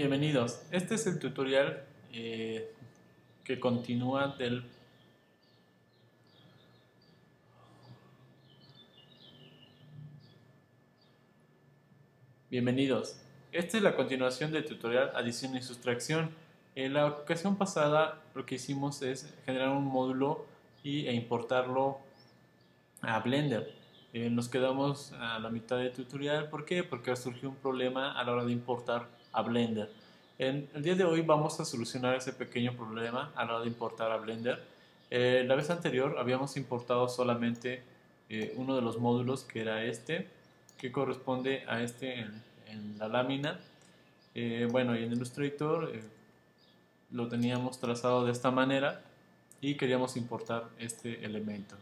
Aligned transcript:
Bienvenidos. 0.00 0.62
Este 0.70 0.94
es 0.94 1.06
el 1.06 1.18
tutorial 1.18 1.84
eh, 2.10 2.72
que 3.44 3.60
continúa 3.60 4.28
del 4.28 4.64
Bienvenidos. 12.50 13.20
Esta 13.52 13.76
es 13.76 13.82
la 13.82 13.94
continuación 13.94 14.52
del 14.52 14.64
tutorial 14.64 15.12
adición 15.14 15.54
y 15.54 15.60
sustracción. 15.60 16.30
En 16.74 16.94
la 16.94 17.04
ocasión 17.04 17.56
pasada 17.56 18.22
lo 18.34 18.46
que 18.46 18.54
hicimos 18.54 19.02
es 19.02 19.30
generar 19.44 19.68
un 19.68 19.84
módulo 19.84 20.46
y, 20.82 21.08
e 21.08 21.12
importarlo 21.12 21.98
a 23.02 23.20
Blender. 23.20 23.74
Eh, 24.14 24.30
nos 24.30 24.48
quedamos 24.48 25.12
a 25.12 25.38
la 25.40 25.50
mitad 25.50 25.76
del 25.76 25.92
tutorial. 25.92 26.48
¿Por 26.48 26.64
qué? 26.64 26.84
Porque 26.84 27.14
surgió 27.16 27.50
un 27.50 27.56
problema 27.56 28.18
a 28.18 28.24
la 28.24 28.32
hora 28.32 28.44
de 28.46 28.52
importar 28.52 29.19
a 29.32 29.42
Blender. 29.42 29.90
En 30.38 30.68
el 30.74 30.82
día 30.82 30.94
de 30.94 31.04
hoy 31.04 31.20
vamos 31.20 31.60
a 31.60 31.66
solucionar 31.66 32.16
ese 32.16 32.32
pequeño 32.32 32.72
problema 32.74 33.30
a 33.36 33.44
la 33.44 33.56
hora 33.56 33.60
de 33.60 33.68
importar 33.68 34.10
a 34.10 34.16
Blender. 34.16 34.58
Eh, 35.10 35.44
la 35.46 35.54
vez 35.54 35.68
anterior 35.68 36.16
habíamos 36.18 36.56
importado 36.56 37.10
solamente 37.10 37.82
eh, 38.30 38.54
uno 38.56 38.74
de 38.74 38.80
los 38.80 38.98
módulos 38.98 39.44
que 39.44 39.60
era 39.60 39.84
este, 39.84 40.28
que 40.78 40.92
corresponde 40.92 41.64
a 41.68 41.82
este 41.82 42.20
en, 42.20 42.98
la 42.98 43.08
lámina. 43.08 43.60
Eh, 44.34 44.66
bueno, 44.70 44.96
y 44.96 45.04
en 45.04 45.12
Illustrator 45.12 45.92
lo 47.10 47.28
teníamos 47.28 47.78
trazado 47.78 48.24
de 48.24 48.32
esta 48.32 48.50
manera 48.50 49.02
y 49.60 49.74
queríamos 49.74 50.16
importar 50.16 50.68
este 50.78 51.24
elemento. 51.24 51.76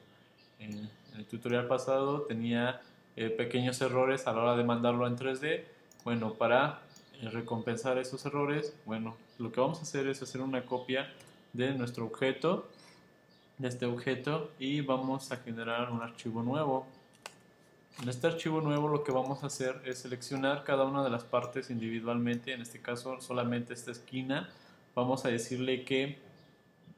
En 0.59 0.91
el 1.17 1.27
tutorial 1.27 1.69
pasado 1.69 2.23
tenía 2.23 2.81
pequeños 3.15 3.81
errores 3.83 4.27
a 4.27 4.33
la 4.33 4.43
hora 4.43 4.57
de 4.57 4.65
mandarlo 4.65 5.07
en 5.07 5.17
3D. 5.17 5.63
Bueno, 6.05 6.35
para 6.35 6.81
recompensar 7.23 7.99
esos 7.99 8.25
errores, 8.27 8.75
bueno, 8.87 9.17
lo 9.39 9.51
que 9.51 9.61
vamos 9.61 9.79
a 9.81 9.83
hacer 9.83 10.07
es 10.07 10.23
hacer 10.23 10.41
una 10.41 10.65
copia 10.65 11.13
de 11.53 11.75
nuestro 11.75 12.07
objeto, 12.07 12.69
de 13.59 13.69
este 13.69 13.87
objeto, 13.87 14.51
y 14.59 14.81
vamos 14.83 15.33
a 15.33 15.37
generar 15.39 15.91
un 15.91 16.03
archivo 16.03 16.43
nuevo. 16.43 16.87
En 18.01 18.09
este 18.09 18.29
archivo 18.29 18.61
nuevo 18.61 18.89
lo 18.89 19.03
que 19.03 19.11
vamos 19.11 19.43
a 19.43 19.49
hacer 19.49 19.83
es 19.85 19.99
seleccionar 19.99 20.63
cada 20.63 20.85
una 20.85 21.03
de 21.03 21.11
las 21.11 21.25
partes 21.25 21.71
individualmente, 21.71 22.53
en 22.53 22.63
este 22.63 22.81
caso 22.81 23.21
solamente 23.21 23.75
esta 23.75 23.91
esquina, 23.91 24.49
vamos 24.95 25.25
a 25.25 25.29
decirle 25.29 25.85
que 25.85 26.19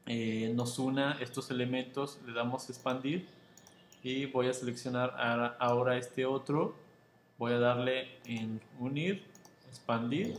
eh, 0.05 0.51
nos 0.55 0.77
una 0.77 1.13
estos 1.19 1.49
elementos, 1.49 2.19
le 2.27 2.33
damos 2.33 2.69
expandir 2.69 3.27
y 4.03 4.25
voy 4.27 4.47
a 4.47 4.53
seleccionar 4.53 5.15
ahora 5.59 5.97
este 5.97 6.25
otro, 6.25 6.75
voy 7.37 7.53
a 7.53 7.59
darle 7.59 8.19
en 8.25 8.61
unir 8.79 9.30
expandir 9.71 10.37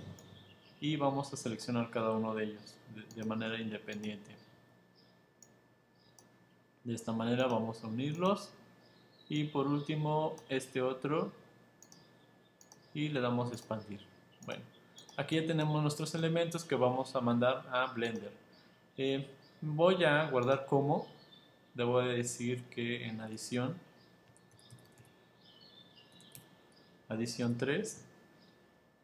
y 0.80 0.96
vamos 0.96 1.32
a 1.32 1.36
seleccionar 1.36 1.90
cada 1.90 2.10
uno 2.10 2.34
de 2.34 2.44
ellos 2.44 2.76
de, 3.16 3.24
manera 3.24 3.58
independiente. 3.58 4.30
De 6.84 6.94
esta 6.94 7.12
manera 7.12 7.46
vamos 7.46 7.82
a 7.82 7.86
unirlos 7.86 8.50
y 9.28 9.44
por 9.44 9.66
último 9.66 10.36
este 10.50 10.82
otro 10.82 11.32
y 12.92 13.08
le 13.08 13.20
damos 13.20 13.52
expandir. 13.52 14.00
Bueno, 14.44 14.62
aquí 15.16 15.36
ya 15.36 15.46
tenemos 15.46 15.80
nuestros 15.80 16.14
elementos 16.14 16.64
que 16.64 16.74
vamos 16.74 17.16
a 17.16 17.20
mandar 17.22 17.66
a 17.72 17.86
Blender. 17.92 18.32
Eh, 18.98 19.26
voy 19.62 20.04
a 20.04 20.28
guardar 20.28 20.66
como, 20.66 21.06
debo 21.72 22.00
decir 22.00 22.64
que 22.64 23.06
en 23.06 23.22
adición, 23.22 23.78
adición 27.08 27.56
3, 27.56 28.04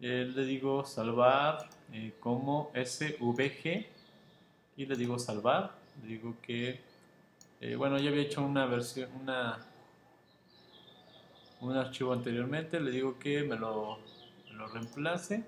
eh, 0.00 0.30
le 0.32 0.44
digo 0.44 0.84
salvar 0.84 1.68
eh, 1.92 2.14
como 2.20 2.70
svg 2.74 3.86
y 4.76 4.86
le 4.86 4.94
digo 4.94 5.18
salvar 5.18 5.74
le 6.00 6.08
digo 6.08 6.36
que 6.40 6.80
eh, 7.60 7.74
bueno 7.74 7.98
ya 7.98 8.10
había 8.10 8.22
hecho 8.22 8.44
una 8.44 8.66
versión 8.66 9.10
una 9.20 9.58
un 11.60 11.76
archivo 11.76 12.12
anteriormente 12.12 12.78
le 12.78 12.92
digo 12.92 13.18
que 13.18 13.42
me 13.42 13.56
lo, 13.56 13.98
reemplace 14.72 15.44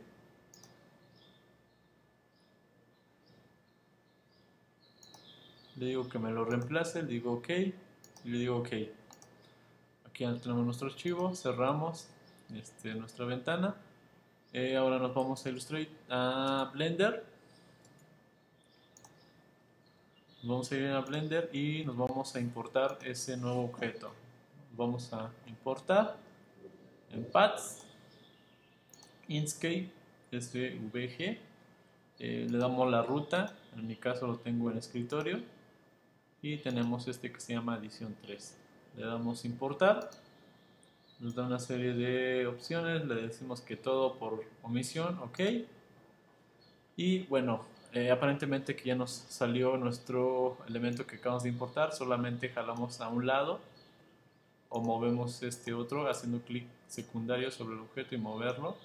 le 5.77 5.87
digo 5.87 6.09
que 6.09 6.19
me 6.19 6.31
lo 6.33 6.45
reemplace, 6.45 7.03
le 7.03 7.09
digo 7.09 7.35
OK 7.35 7.49
y 7.51 7.75
le 8.25 8.39
digo 8.39 8.59
OK. 8.59 8.73
Aquí 10.07 10.25
tenemos 10.43 10.65
nuestro 10.65 10.89
archivo, 10.89 11.35
cerramos 11.35 12.09
este, 12.53 12.95
nuestra 12.95 13.25
ventana 13.25 13.75
eh, 14.53 14.77
ahora 14.77 14.99
nos 14.99 15.15
vamos 15.15 15.45
a 15.45 15.49
Illustrator, 15.49 15.93
a 16.09 16.71
Blender. 16.73 17.25
vamos 20.43 20.73
a 20.73 20.77
ir 20.77 20.87
a 20.89 21.01
Blender 21.01 21.51
y 21.53 21.85
nos 21.85 21.97
vamos 21.97 22.35
a 22.35 22.41
importar 22.41 22.99
ese 23.05 23.37
nuevo 23.37 23.65
objeto. 23.65 24.11
Vamos 24.77 25.13
a 25.13 25.31
importar 25.47 26.17
en 27.13 27.25
Paths, 27.25 27.85
Inkscape, 29.29 29.91
SVG. 30.33 31.39
Eh, 32.19 32.47
le 32.51 32.59
damos 32.59 32.91
la 32.91 33.03
ruta, 33.03 33.55
en 33.77 33.87
mi 33.87 33.97
caso 33.97 34.27
lo 34.27 34.37
tengo 34.37 34.71
en 34.71 34.79
escritorio. 34.79 35.41
Y 36.43 36.57
tenemos 36.57 37.07
este 37.07 37.31
que 37.31 37.41
se 37.41 37.53
llama 37.53 37.77
edición 37.77 38.17
3. 38.23 38.57
Le 38.97 39.07
damos 39.07 39.45
importar 39.45 40.11
nos 41.21 41.35
da 41.35 41.45
una 41.45 41.59
serie 41.59 41.93
de 41.93 42.47
opciones, 42.47 43.05
le 43.05 43.15
decimos 43.15 43.61
que 43.61 43.77
todo 43.77 44.19
por 44.19 44.45
omisión, 44.63 45.19
ok. 45.19 45.41
Y 46.97 47.21
bueno, 47.25 47.67
eh, 47.93 48.11
aparentemente 48.11 48.75
que 48.75 48.85
ya 48.85 48.95
nos 48.95 49.11
salió 49.11 49.77
nuestro 49.77 50.59
elemento 50.67 51.07
que 51.07 51.17
acabamos 51.17 51.43
de 51.43 51.51
importar, 51.51 51.93
solamente 51.93 52.49
jalamos 52.49 53.01
a 53.01 53.09
un 53.09 53.27
lado 53.27 53.61
o 54.71 54.81
movemos 54.81 55.43
este 55.43 55.75
otro 55.75 56.09
haciendo 56.09 56.41
clic 56.41 56.67
secundario 56.87 57.51
sobre 57.51 57.75
el 57.75 57.81
objeto 57.81 58.15
y 58.15 58.19
moverlo, 58.19 58.77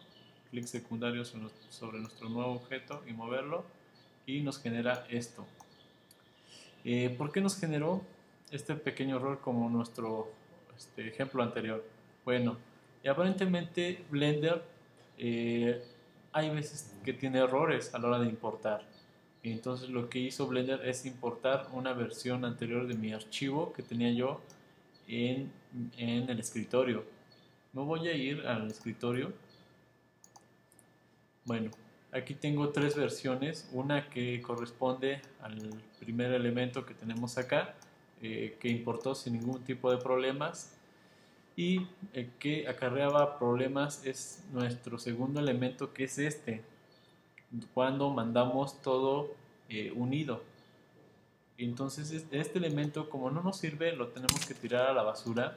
clic 0.52 0.66
secundario 0.66 1.23
sobre 1.23 2.00
nuestro 2.00 2.29
nuevo 2.29 2.53
objeto 2.53 3.02
y 3.07 3.13
moverlo 3.13 3.63
y 4.25 4.41
nos 4.41 4.59
genera 4.62 5.06
esto. 5.09 5.46
Eh, 6.84 7.13
¿Por 7.17 7.31
qué 7.31 7.41
nos 7.41 7.57
generó 7.57 8.02
este 8.52 8.75
pequeño 8.75 9.17
error 9.17 9.40
como 9.40 9.69
nuestro 9.69 10.31
este, 10.78 11.07
ejemplo 11.07 11.41
anterior? 11.41 11.95
Bueno, 12.25 12.58
y 13.03 13.08
aparentemente 13.08 14.03
Blender 14.09 14.63
eh, 15.19 15.81
hay 16.31 16.50
veces 16.50 16.91
que 17.06 17.13
tiene 17.13 17.38
errores 17.38 17.94
a 17.94 18.00
la 18.00 18.08
hora 18.08 18.19
de 18.19 18.25
importar. 18.25 18.84
Entonces 19.44 19.90
lo 19.90 20.09
que 20.09 20.18
hizo 20.18 20.47
Blender 20.47 20.84
es 20.88 21.06
importar 21.06 21.68
una 21.72 21.94
versión 21.94 22.44
anterior 22.44 22.88
de 22.88 22.96
mi 22.96 23.14
archivo 23.14 23.72
que 23.74 23.84
tenía 23.84 24.12
yo 24.12 24.41
en, 25.08 25.52
en 25.97 26.28
el 26.28 26.40
escritorio. 26.40 27.06
Me 27.74 27.84
voy 27.84 28.08
a 28.08 28.14
ir 28.14 28.47
al 28.47 28.72
escritorio. 28.72 29.31
Bueno, 31.44 31.69
aquí 32.12 32.34
tengo 32.34 32.69
tres 32.69 32.96
versiones. 32.96 33.69
Una 33.72 34.09
que 34.09 34.41
corresponde 34.41 35.22
al 35.41 35.59
primer 36.00 36.31
elemento 36.31 36.88
que 36.88 36.96
tenemos 36.96 37.38
acá, 37.38 37.75
eh, 38.24 38.58
que 38.59 38.68
importó 38.68 39.14
sin 39.14 39.34
ningún 39.34 39.64
tipo 39.64 39.91
de 39.91 39.97
problemas 39.97 40.75
y 41.56 41.88
el 42.14 42.30
que 42.34 42.68
acarreaba 42.68 43.40
problemas 43.40 44.06
es 44.06 44.44
nuestro 44.52 45.00
segundo 45.00 45.40
elemento 45.40 45.94
que 45.94 46.06
es 46.06 46.18
este 46.18 46.64
cuando 47.74 48.10
mandamos 48.10 48.82
todo 48.82 49.34
eh, 49.70 49.92
unido. 49.96 50.44
Entonces 51.58 52.26
este 52.32 52.58
elemento 52.58 53.10
como 53.10 53.32
no 53.32 53.42
nos 53.42 53.58
sirve 53.58 53.94
lo 53.94 54.10
tenemos 54.10 54.46
que 54.46 54.54
tirar 54.54 54.88
a 54.88 54.94
la 54.94 55.04
basura. 55.04 55.56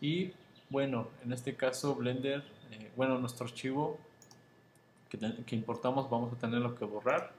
Y 0.00 0.32
bueno 0.70 1.08
en 1.24 1.32
este 1.32 1.54
caso 1.54 1.94
Blender 1.94 2.42
eh, 2.72 2.90
bueno 2.96 3.18
nuestro 3.18 3.46
archivo 3.46 3.98
que, 5.08 5.54
importamos 5.54 6.10
vamos 6.10 6.32
a 6.32 6.36
tenerlo 6.36 6.74
que 6.74 6.84
borrar 6.84 7.32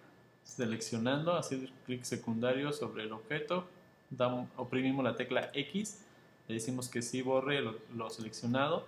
seleccionando 0.44 1.34
hacer 1.34 1.70
clic 1.86 2.04
secundario 2.04 2.72
sobre 2.72 3.04
el 3.04 3.12
objeto 3.12 3.68
oprimimos 4.56 5.04
la 5.04 5.16
tecla 5.16 5.52
X 5.54 6.00
le 6.50 6.56
decimos 6.56 6.90
que 6.90 7.04
sí 7.04 7.22
borre 7.22 7.62
lo, 7.62 8.10
seleccionado. 8.10 8.88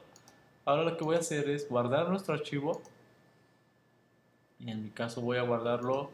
Ahora 0.66 0.84
lo 0.84 0.98
que 0.98 1.04
voy 1.04 1.16
a 1.16 1.19
hacer 1.19 1.48
es 1.48 1.69
guardar 1.69 2.10
nuestro 2.10 2.34
archivo. 2.34 2.81
Y 4.60 4.72
en 4.72 4.81
mi 4.81 4.90
caso 4.90 5.22
voy 5.22 5.38
a 5.38 5.44
guardarlo 5.44 6.10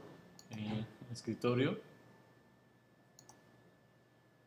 en 0.52 0.86
escritorio. 1.10 1.80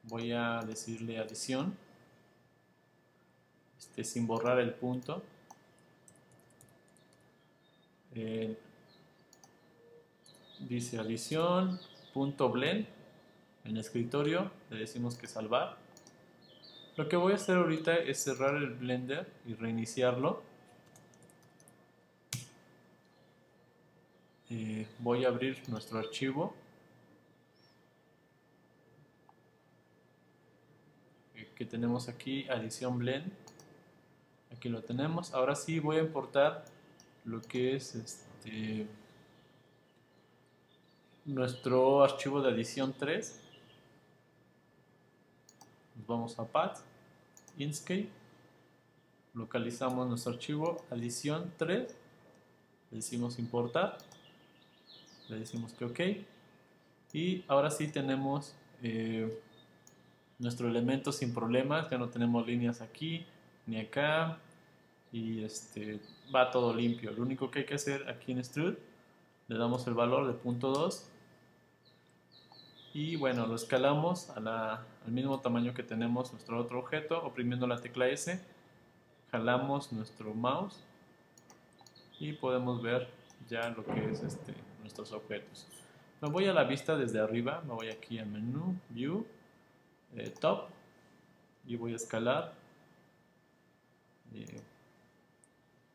Voy 0.02 0.32
a 0.32 0.61
decirle 0.67 1.19
adición. 1.19 1.75
Este, 3.79 4.05
sin 4.05 4.26
borrar 4.26 4.61
el 4.61 4.75
punto. 4.75 5.23
Eh, 8.14 8.58
dice 10.58 10.99
adición 10.99 11.81
punto 12.12 12.50
blend 12.50 12.85
en 13.64 13.76
escritorio 13.76 14.50
le 14.69 14.81
decimos 14.81 15.14
que 15.14 15.29
salvar 15.29 15.79
lo 17.00 17.08
que 17.08 17.17
voy 17.17 17.32
a 17.32 17.37
hacer 17.37 17.56
ahorita 17.56 17.97
es 17.97 18.23
cerrar 18.23 18.56
el 18.56 18.75
Blender 18.75 19.26
y 19.47 19.55
reiniciarlo. 19.55 20.43
eh, 24.50 24.87
voy 24.99 25.25
a 25.25 25.29
abrir 25.29 25.67
nuestro 25.69 25.99
archivo 25.99 26.55
que 31.56 31.64
tenemos 31.64 32.06
aquí, 32.08 32.47
adición 32.50 32.99
blend. 32.99 33.32
Aquí 34.55 34.69
lo 34.69 34.82
tenemos. 34.82 35.32
Ahora 35.32 35.55
sí 35.55 35.79
voy 35.79 35.96
a 35.96 36.00
importar 36.00 36.67
lo 37.25 37.41
que 37.41 37.76
es 37.76 37.94
este 37.94 38.87
nuestro 41.25 42.03
archivo 42.03 42.43
de 42.43 42.50
adición 42.50 42.94
3. 42.99 43.41
Nos 45.96 46.06
vamos 46.06 46.38
a 46.38 46.46
Path, 46.46 46.89
Inkscape, 47.62 48.08
localizamos 49.34 50.08
nuestro 50.08 50.32
archivo 50.32 50.84
adición 50.90 51.52
3, 51.56 51.94
le 52.90 52.96
decimos 52.96 53.38
importar, 53.38 53.98
le 55.28 55.38
decimos 55.38 55.72
que 55.72 55.84
ok, 55.84 56.00
y 57.12 57.44
ahora 57.48 57.70
sí 57.70 57.88
tenemos 57.88 58.54
eh, 58.82 59.40
nuestro 60.38 60.68
elemento 60.68 61.12
sin 61.12 61.34
problemas, 61.34 61.90
ya 61.90 61.98
no 61.98 62.08
tenemos 62.08 62.46
líneas 62.46 62.80
aquí 62.80 63.26
ni 63.66 63.78
acá. 63.78 64.38
Y 65.12 65.42
este 65.42 66.00
va 66.32 66.50
todo 66.50 66.72
limpio. 66.74 67.10
Lo 67.12 67.22
único 67.22 67.50
que 67.50 67.60
hay 67.60 67.64
que 67.66 67.74
hacer 67.74 68.08
aquí 68.08 68.32
en 68.32 68.38
extrude, 68.38 68.78
le 69.48 69.58
damos 69.58 69.86
el 69.88 69.94
valor 69.94 70.26
de 70.28 70.34
punto 70.34 70.70
2 70.70 71.06
y 72.94 73.16
bueno, 73.16 73.46
lo 73.46 73.56
escalamos 73.56 74.30
al 75.05 75.12
mismo 75.12 75.41
tamaño 75.41 75.75
que 75.75 75.82
tenemos 75.82 76.32
nuestro 76.32 76.58
otro 76.58 76.79
objeto, 76.79 77.23
oprimiendo 77.25 77.67
la 77.67 77.81
tecla 77.81 78.08
S, 78.08 78.41
jalamos 79.31 79.93
nuestro 79.93 80.35
mouse 80.35 80.82
y 82.19 82.32
podemos 82.32 82.82
ver 82.82 83.08
ya 83.49 83.70
lo 83.70 83.85
que 83.85 84.11
es 84.11 84.23
este, 84.23 84.55
nuestros 84.81 85.12
objetos. 85.12 85.67
Me 86.20 86.29
voy 86.29 86.47
a 86.47 86.52
la 86.52 86.64
vista 86.64 86.97
desde 86.97 87.19
arriba, 87.19 87.62
me 87.67 87.75
voy 87.75 87.88
aquí 87.88 88.19
a 88.19 88.25
menú, 88.25 88.76
view, 88.91 89.26
eh, 90.17 90.32
top 90.38 90.69
y 91.67 91.76
voy 91.76 91.94
a 91.94 91.96
escalar. 91.96 92.53
Eh, 94.35 94.61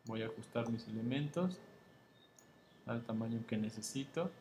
voy 0.06 0.24
a 0.24 0.25
ajustar 0.25 0.69
mis 0.69 0.88
elementos 0.88 1.60
al 2.86 3.04
tamaño 3.04 3.46
que 3.48 3.58
necesito 3.58 4.31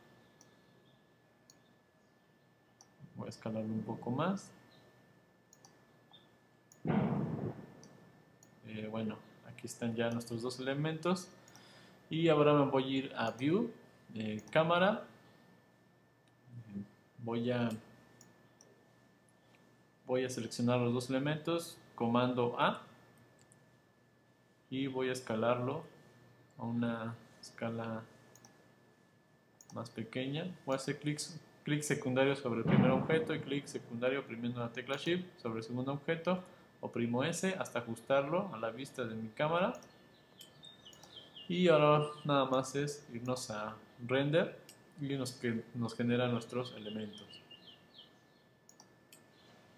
a 3.27 3.31
escalarlo 3.31 3.73
un 3.73 3.83
poco 3.83 4.11
más. 4.11 4.51
Eh, 8.67 8.89
bueno 8.91 9.17
aquí 9.49 9.67
están 9.67 9.95
ya 9.95 10.11
nuestros 10.11 10.43
dos 10.43 10.61
elementos. 10.61 11.29
Y 12.11 12.29
ahora 12.29 12.53
me 12.53 12.71
voy 12.71 12.85
a 12.85 12.99
ir 12.99 13.13
a 13.17 13.31
view 13.31 13.71
cámara. 14.51 15.05
Voy 17.19 17.51
a 17.51 17.71
voy 20.07 20.25
a 20.25 20.29
seleccionar 20.29 20.79
los 20.81 20.93
dos 20.93 21.09
elementos, 21.11 21.79
comando 21.95 22.61
A 22.61 22.83
y 24.71 24.87
voy 24.87 25.09
a 25.09 25.13
escalarlo 25.13 25.85
a 26.59 26.65
una 26.65 27.15
escala 27.41 28.03
más 29.73 29.91
pequeña. 29.91 30.55
Voy 30.67 30.75
a 30.75 30.77
hacer 30.77 30.99
clic, 31.01 31.21
clic 31.65 31.83
secundario 31.83 32.37
sobre 32.37 32.61
el 32.61 32.67
primer 32.67 32.91
objeto 32.91 33.35
y 33.35 33.41
clic 33.41 33.67
secundario 33.67 34.21
oprimiendo 34.21 34.61
la 34.61 34.71
tecla 34.71 34.97
Shift 34.97 35.25
sobre 35.39 35.59
el 35.59 35.65
segundo 35.65 35.93
objeto. 35.93 36.45
Oprimo 36.81 37.25
S 37.25 37.57
hasta 37.59 37.79
ajustarlo 37.79 38.51
a 38.55 38.59
la 38.59 38.71
vista 38.71 39.05
de 39.05 39.15
mi 39.15 39.29
cámara. 39.31 39.73
Y 41.49 41.69
ahora 41.69 42.07
nada 42.25 42.45
más 42.45 42.75
es 42.77 43.07
irnos 43.13 43.51
a 43.51 43.75
render 44.07 44.59
y 45.01 45.17
nos, 45.17 45.33
que 45.33 45.63
nos 45.75 45.95
genera 45.97 46.29
nuestros 46.29 46.75
elementos. 46.77 47.27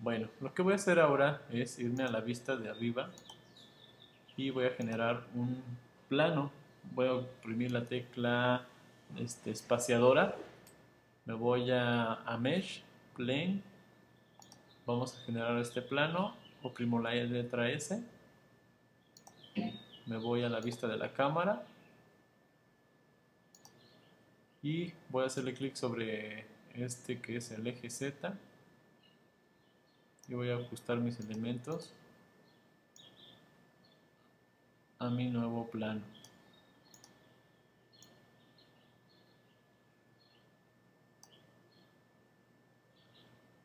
Bueno, 0.01 0.29
lo 0.41 0.53
que 0.53 0.63
voy 0.63 0.73
a 0.73 0.77
hacer 0.77 0.99
ahora 0.99 1.43
es 1.51 1.79
irme 1.79 2.03
a 2.03 2.09
la 2.09 2.21
vista 2.21 2.57
de 2.57 2.69
arriba 2.69 3.11
y 4.37 4.51
voy 4.51 4.67
a 4.67 4.71
generar 4.71 5.25
un 5.35 5.63
plano. 6.09 6.51
Voy 6.95 7.07
a 7.07 7.15
oprimir 7.15 7.71
la 7.71 7.85
tecla 7.85 8.67
este, 9.17 9.53
espaciadora. 9.53 10.37
Me 11.27 11.35
voy 11.35 11.71
a, 11.71 12.39
Mesh, 12.41 12.83
Plane. 13.15 13.61
Vamos 14.87 15.15
a 15.15 15.25
generar 15.27 15.59
este 15.59 15.83
plano. 15.83 16.37
Oprimo 16.63 17.01
la 17.01 17.15
letra 17.15 17.69
S. 17.71 18.03
Me 20.07 20.17
voy 20.17 20.45
a 20.45 20.49
la 20.49 20.61
vista 20.61 20.87
de 20.87 20.97
la 20.97 21.13
cámara. 21.13 21.67
Y 24.63 24.93
voy 25.09 25.25
a 25.25 25.27
hacerle 25.27 25.53
clic 25.53 25.75
sobre 25.75 26.47
este 26.75 27.21
que 27.21 27.37
es 27.37 27.51
el 27.51 27.67
eje 27.67 27.91
Z 27.91 28.35
y 30.29 30.35
voy 30.35 30.51
a 30.51 30.57
ajustar 30.57 30.99
mis 30.99 31.19
elementos 31.21 31.93
a 34.99 35.09
mi 35.09 35.31
nuevo 35.31 35.69
plano. 35.71 36.03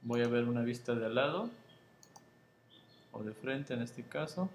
Voy 0.03 0.23
a 0.23 0.27
ver 0.27 0.45
una 0.45 0.61
vista 0.61 0.95
de 0.95 1.05
al 1.05 1.13
lado 1.13 1.51
o 3.11 3.21
de 3.21 3.33
frente 3.33 3.75
en 3.75 3.83
este 3.83 4.01
caso 4.01 4.49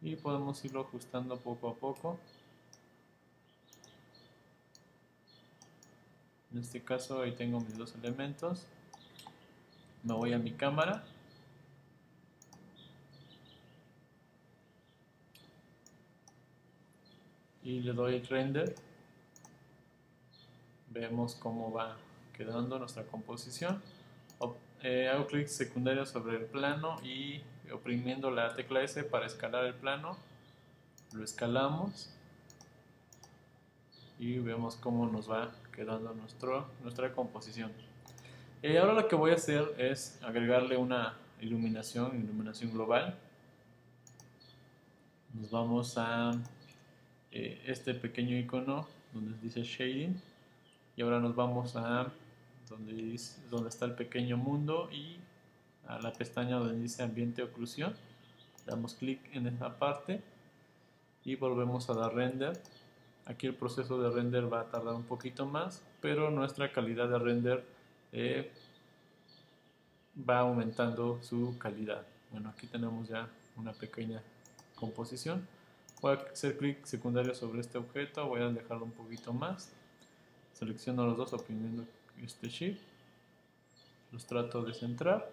y 0.00 0.14
podemos 0.14 0.64
irlo 0.64 0.82
ajustando 0.82 1.36
poco 1.36 1.68
a 1.68 1.74
poco. 1.74 2.20
En 6.52 6.60
este 6.60 6.80
caso 6.84 7.22
ahí 7.22 7.32
tengo 7.32 7.58
mis 7.58 7.76
dos 7.76 7.92
elementos. 7.96 8.66
Me 10.04 10.14
voy 10.14 10.32
a 10.32 10.38
mi 10.38 10.52
cámara. 10.52 11.02
Y 17.64 17.80
le 17.80 17.92
doy 17.92 18.20
render. 18.22 18.76
Vemos 20.90 21.34
cómo 21.34 21.72
va 21.72 21.96
quedando 22.32 22.78
nuestra 22.78 23.04
composición. 23.04 23.82
Eh, 24.84 25.08
hago 25.08 25.28
clic 25.28 25.46
secundario 25.46 26.04
sobre 26.04 26.38
el 26.38 26.46
plano 26.46 26.96
y 27.04 27.40
oprimiendo 27.72 28.32
la 28.32 28.52
tecla 28.56 28.82
S 28.82 29.04
para 29.04 29.26
escalar 29.26 29.64
el 29.64 29.74
plano. 29.74 30.16
Lo 31.12 31.22
escalamos. 31.22 32.10
Y 34.18 34.38
vemos 34.38 34.74
cómo 34.76 35.06
nos 35.06 35.30
va 35.30 35.52
quedando 35.72 36.12
nuestro, 36.14 36.66
nuestra 36.82 37.12
composición. 37.12 37.70
Y 38.62 38.76
ahora 38.76 38.94
lo 38.94 39.08
que 39.08 39.14
voy 39.14 39.30
a 39.30 39.34
hacer 39.34 39.74
es 39.78 40.20
agregarle 40.22 40.76
una 40.76 41.16
iluminación, 41.40 42.16
iluminación 42.16 42.72
global. 42.72 43.18
Nos 45.32 45.50
vamos 45.50 45.94
a 45.96 46.32
eh, 47.30 47.62
este 47.66 47.94
pequeño 47.94 48.36
icono 48.36 48.88
donde 49.12 49.38
dice 49.40 49.62
shading. 49.62 50.20
Y 50.96 51.02
ahora 51.02 51.20
nos 51.20 51.34
vamos 51.34 51.76
a 51.76 52.12
donde, 52.72 52.92
dice, 52.92 53.40
donde 53.50 53.68
está 53.68 53.84
el 53.84 53.94
pequeño 53.94 54.36
mundo 54.36 54.88
y 54.90 55.18
a 55.86 55.98
la 56.00 56.12
pestaña 56.12 56.56
donde 56.56 56.80
dice 56.80 57.02
ambiente 57.02 57.42
oclusión. 57.42 57.94
Damos 58.66 58.94
clic 58.94 59.20
en 59.32 59.46
esa 59.46 59.78
parte 59.78 60.22
y 61.24 61.36
volvemos 61.36 61.88
a 61.90 61.94
dar 61.94 62.14
render. 62.14 62.60
Aquí 63.26 63.46
el 63.46 63.54
proceso 63.54 64.00
de 64.00 64.10
render 64.10 64.52
va 64.52 64.60
a 64.62 64.70
tardar 64.70 64.94
un 64.94 65.04
poquito 65.04 65.46
más, 65.46 65.82
pero 66.00 66.30
nuestra 66.30 66.72
calidad 66.72 67.08
de 67.08 67.18
render 67.18 67.64
eh, 68.12 68.50
va 70.28 70.40
aumentando 70.40 71.22
su 71.22 71.56
calidad. 71.58 72.04
Bueno, 72.30 72.48
aquí 72.50 72.66
tenemos 72.66 73.08
ya 73.08 73.28
una 73.56 73.72
pequeña 73.72 74.22
composición. 74.74 75.46
Voy 76.00 76.16
a 76.16 76.20
hacer 76.32 76.56
clic 76.56 76.84
secundario 76.84 77.34
sobre 77.34 77.60
este 77.60 77.78
objeto, 77.78 78.26
voy 78.26 78.40
a 78.40 78.48
dejarlo 78.48 78.84
un 78.84 78.92
poquito 78.92 79.32
más. 79.32 79.70
Selecciono 80.54 81.06
los 81.06 81.16
dos 81.16 81.32
oprimiendo 81.32 81.84
este 82.22 82.48
shift. 82.48 82.80
Los 84.10 84.26
trato 84.26 84.62
de 84.62 84.74
centrar. 84.74 85.30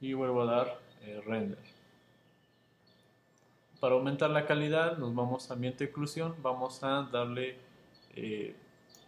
Y 0.00 0.12
vuelvo 0.12 0.42
a 0.42 0.46
dar 0.46 0.80
eh, 1.02 1.20
render. 1.26 1.58
Para 3.80 3.94
aumentar 3.94 4.30
la 4.30 4.46
calidad 4.46 4.96
nos 4.96 5.14
vamos 5.14 5.50
a 5.50 5.54
ambiente 5.54 5.84
oclusión, 5.84 6.34
vamos 6.42 6.82
a 6.82 7.02
darle 7.12 7.58
eh, 8.14 8.56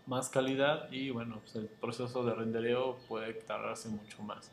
más 0.06 0.28
calidad 0.28 0.90
y 0.92 1.10
bueno, 1.10 1.40
pues 1.40 1.56
el 1.56 1.66
proceso 1.66 2.24
de 2.24 2.34
rendereo 2.34 2.96
puede 3.08 3.32
tardarse 3.34 3.88
mucho 3.88 4.22
más. 4.22 4.50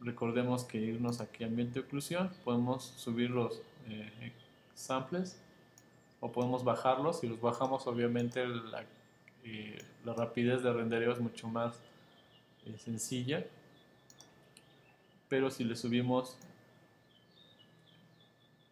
Recordemos 0.00 0.64
que 0.64 0.78
irnos 0.78 1.20
aquí 1.20 1.44
a 1.44 1.46
ambiente 1.46 1.80
oclusión, 1.80 2.30
podemos 2.44 2.84
subir 2.96 3.30
los 3.30 3.62
eh, 3.88 4.32
samples 4.74 5.38
o 6.20 6.32
podemos 6.32 6.64
bajarlos. 6.64 7.20
Si 7.20 7.26
los 7.26 7.40
bajamos 7.40 7.86
obviamente 7.86 8.46
la, 8.46 8.84
eh, 9.44 9.82
rapidez 10.04 10.62
de 10.62 10.72
rendereo 10.72 11.12
es 11.12 11.20
mucho 11.20 11.48
más 11.48 11.80
eh, 12.66 12.76
sencilla. 12.78 13.44
Pero 15.28 15.50
si 15.50 15.64
le 15.64 15.76
subimos 15.76 16.36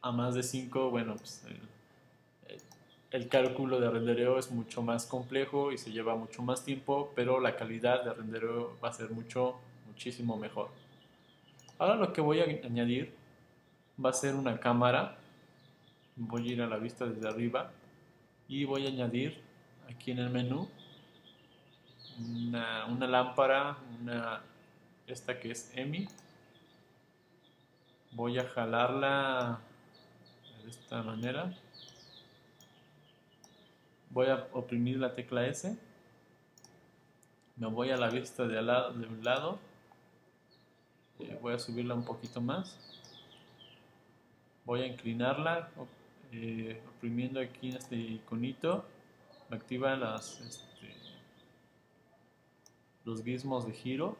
a 0.02 0.12
más 0.12 0.34
de 0.34 0.42
5, 0.42 0.90
bueno, 0.90 1.16
pues 1.16 1.42
el 3.10 3.28
cálculo 3.28 3.80
de 3.80 3.90
rendereo 3.90 4.38
es 4.38 4.50
mucho 4.50 4.82
más 4.82 5.06
complejo 5.06 5.72
y 5.72 5.78
se 5.78 5.90
lleva 5.90 6.14
mucho 6.14 6.42
más 6.42 6.64
tiempo, 6.64 7.12
pero 7.16 7.40
la 7.40 7.56
calidad 7.56 8.04
de 8.04 8.14
rendereo 8.14 8.76
va 8.82 8.90
a 8.90 8.92
ser 8.92 9.10
mucho, 9.10 9.58
muchísimo 9.86 10.36
mejor. 10.36 10.68
Ahora 11.78 11.96
lo 11.96 12.12
que 12.12 12.20
voy 12.20 12.40
a 12.40 12.44
añadir 12.44 13.12
va 14.02 14.10
a 14.10 14.12
ser 14.12 14.34
una 14.34 14.60
cámara. 14.60 15.16
Voy 16.16 16.48
a 16.48 16.52
ir 16.52 16.62
a 16.62 16.66
la 16.66 16.76
vista 16.76 17.06
desde 17.06 17.26
arriba 17.26 17.72
y 18.48 18.64
voy 18.64 18.86
a 18.86 18.90
añadir 18.90 19.40
aquí 19.90 20.12
en 20.12 20.18
el 20.18 20.30
menú 20.30 20.68
una, 22.18 23.06
lámpara, 23.06 23.76
una, 24.00 24.42
esta 25.06 25.38
que 25.38 25.52
es 25.52 25.72
EMI. 25.74 26.08
Voy 28.12 28.38
a 28.38 28.44
jalarla 28.44 29.60
de 30.62 30.70
esta 30.70 31.02
manera. 31.02 31.54
Voy 34.10 34.26
a 34.26 34.48
oprimir 34.52 34.98
la 34.98 35.14
tecla 35.14 35.46
S, 35.46 35.78
me 37.56 37.68
voy 37.68 37.90
a 37.90 37.96
la 37.96 38.08
vista 38.08 38.44
de, 38.44 38.60
lado, 38.60 38.92
de 38.92 39.06
un 39.06 39.22
lado, 39.22 39.60
eh, 41.20 41.38
voy 41.40 41.54
a 41.54 41.60
subirla 41.60 41.94
un 41.94 42.04
poquito 42.04 42.40
más, 42.40 42.76
voy 44.64 44.80
a 44.80 44.86
inclinarla, 44.86 45.68
eh, 46.32 46.82
oprimiendo 46.96 47.38
aquí 47.38 47.68
en 47.68 47.76
este 47.76 47.94
iconito, 47.94 48.84
activa 49.50 49.96
las, 49.96 50.40
este, 50.40 50.94
los 53.04 53.22
gizmos 53.22 53.66
de 53.66 53.72
giro, 53.72 54.16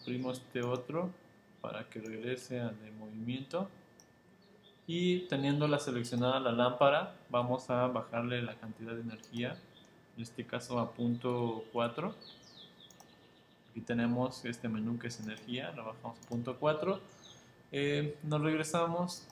oprimo 0.00 0.32
este 0.32 0.62
otro 0.62 1.10
para 1.60 1.88
que 1.88 2.00
regrese 2.00 2.60
al 2.60 2.78
de 2.80 2.90
movimiento, 2.92 3.68
y 4.86 5.20
teniéndola 5.26 5.78
seleccionada 5.78 6.38
la 6.38 6.52
lámpara 6.52 7.16
vamos 7.28 7.68
a 7.70 7.88
bajarle 7.88 8.40
la 8.42 8.54
cantidad 8.54 8.94
de 8.94 9.00
energía 9.00 9.56
en 10.16 10.22
este 10.22 10.46
caso 10.46 10.78
a 10.78 10.92
punto 10.92 11.64
4 11.72 12.14
aquí 13.70 13.80
tenemos 13.80 14.44
este 14.44 14.68
menú 14.68 14.98
que 14.98 15.08
es 15.08 15.18
energía 15.20 15.72
lo 15.72 15.86
bajamos 15.86 16.18
a 16.24 16.28
punto 16.28 16.56
4 16.58 17.00
eh, 17.72 18.16
nos 18.22 18.40
regresamos 18.40 19.26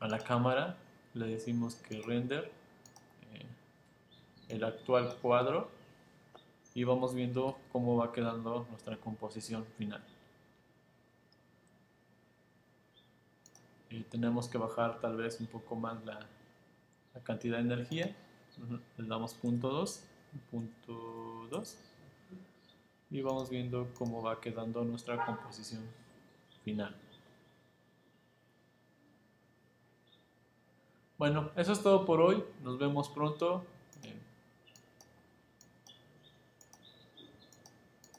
a 0.00 0.08
la 0.08 0.18
cámara 0.18 0.76
le 1.14 1.26
decimos 1.26 1.76
que 1.76 2.00
render 2.02 2.50
eh, 3.32 3.46
el 4.48 4.64
actual 4.64 5.16
cuadro 5.20 5.70
y 6.74 6.84
vamos 6.84 7.14
viendo 7.14 7.58
cómo 7.72 7.96
va 7.96 8.12
quedando 8.12 8.66
nuestra 8.70 8.96
composición 8.96 9.64
final 9.76 10.02
y 13.90 14.02
tenemos 14.04 14.48
que 14.48 14.58
bajar 14.58 15.00
tal 15.00 15.16
vez 15.16 15.40
un 15.40 15.46
poco 15.46 15.76
más 15.76 16.04
la, 16.04 16.20
cantidad 17.24 17.56
de 17.56 17.64
energía. 17.64 18.14
Le 18.96 19.08
damos 19.08 19.34
punto 19.34 19.70
2, 19.70 20.04
punto 20.52 21.48
2 21.50 21.78
y 23.10 23.22
vamos 23.22 23.50
viendo 23.50 23.88
cómo 23.98 24.22
va 24.22 24.40
quedando 24.40 24.84
nuestra 24.84 25.24
composición 25.26 25.82
final. 26.64 26.94
Bueno, 31.18 31.50
eso 31.56 31.72
es 31.72 31.82
todo 31.82 32.04
por 32.04 32.20
hoy. 32.20 32.44
Nos 32.62 32.78
vemos 32.78 33.08
pronto. 33.08 33.66